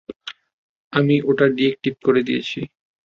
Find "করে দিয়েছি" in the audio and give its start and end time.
2.05-2.59